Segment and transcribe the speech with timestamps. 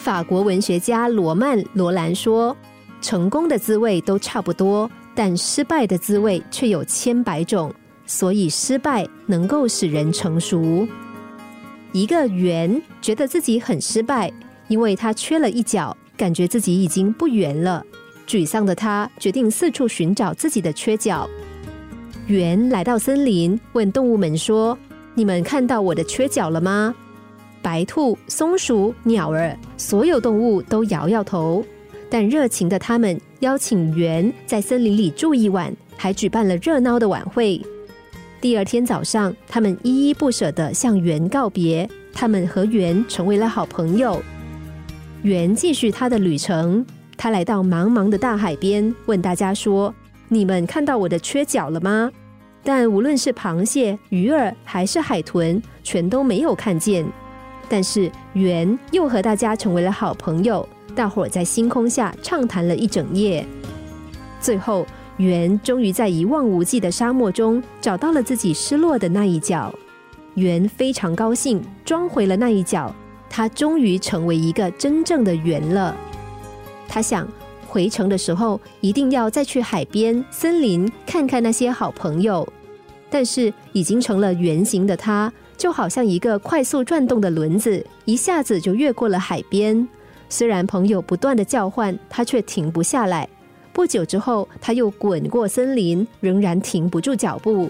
[0.00, 2.56] 法国文学家罗曼·罗兰说
[3.02, 7.70] ：“成功的滋味都差不多，但失败的滋味却有千百种。
[8.06, 10.88] 所以失败能够使人成熟。”
[11.92, 14.32] 一个圆觉得自己很失败，
[14.68, 17.84] 因为他缺了一角，感觉自己已经不圆了。
[18.26, 21.28] 沮丧的他决定四处寻找自己的缺角。
[22.26, 24.78] 圆来到森林，问动物们说
[25.14, 26.94] ：“你们看到我的缺角了吗？”
[27.62, 31.64] 白兔、松鼠、鸟儿，所有动物都摇摇头，
[32.08, 37.60] 但热情的他们邀请猿在森林里住一晚，还举办了热闹的晚会。
[38.40, 44.20] 第二天早上，他们依依不舍地向猿告别，他们和猿成为了好朋友。
[45.22, 46.84] 猿继续他的旅程，
[47.18, 49.94] 他来到茫茫的大海边，问大家说
[50.28, 52.10] ：“你们看到我的缺角了吗？”
[52.64, 57.04] 但无论是螃蟹、鱼儿还是海豚，全都没有看见。
[57.68, 63.46] 但是圆又和大家成为了好朋友，大伙儿在星空下畅谈了一整夜。
[64.40, 64.86] 最后，
[65.18, 69.72] 圆终于在一望无际的沙漠中找到了自己失落的那一角。
[70.34, 72.94] 圆非常高兴，装回了那一角，
[73.28, 75.94] 他终于成为一个真正的圆了。
[76.88, 77.28] 他想，
[77.66, 82.46] 回城的时候一定要再去海边、森林看看那些好朋友。
[83.10, 85.32] 但是，已经成了圆形的他。
[85.60, 89.86] 就好像一个快速转动的轮子，一下子就越过了海边。
[90.30, 93.28] 虽然朋友不断的叫唤，他却停不下来。
[93.70, 97.68] 不久之后，他又滚过森林，仍然停不住脚步。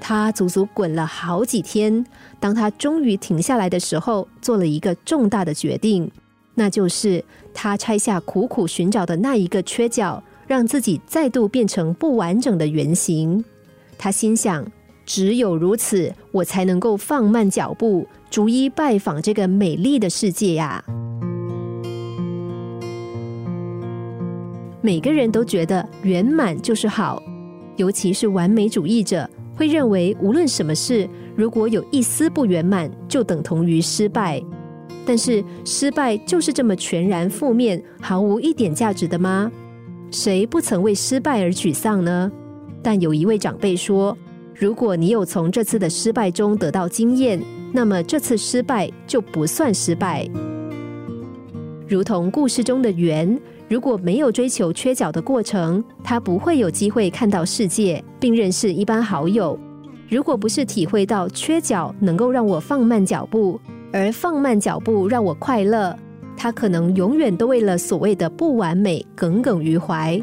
[0.00, 2.06] 他足足滚了好几天。
[2.38, 6.08] 当他终于停下来的时候，做了一个重大的决定，
[6.54, 13.44] 那就是他拆下苦苦寻找的那一个缺角，让自己再度变成不完整的圆形。
[13.98, 14.64] 他心想。
[15.06, 20.84] 只有如此，我才能够放慢脚步，逐一拜访这个美丽的世界呀。
[24.82, 27.22] 每个人都觉得圆满就是好，
[27.76, 34.42] 尤其是完美主义者会认为，无论什么事，如果有一丝不圆满，就等同于失败。
[35.04, 39.50] 但是，失败就是这么全然负面、毫无一点价值的吗？
[40.10, 42.30] 谁不曾为失败而沮丧呢？
[42.82, 44.18] 但有一位长辈说。
[44.58, 47.38] 如果你有从这次的失败中得到经验，
[47.74, 50.26] 那么这次失败就不算失败。
[51.86, 59.58] 如同故事中的圆，如果没有追求缺角的过程，他不会有机会看到世界，并认识一般好友。
[60.08, 63.60] 如果不是体会到缺角能够让我放慢脚步，
[63.92, 65.94] 而放慢脚步让我快乐，
[66.34, 70.18] 他可能永远都为了所谓的不完美耿耿于怀。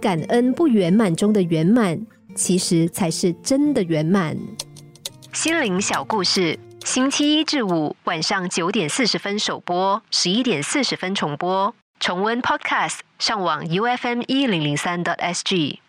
[0.00, 2.04] 感恩不圆满中的圆满。
[2.38, 4.38] 其实才是真的圆满。
[5.32, 11.74] 心灵小故事，星期一至五晚上九点四十分首播，十一点四十分重播。
[11.98, 15.80] 重温 Podcast，上网 U F M 一零零三 t S G。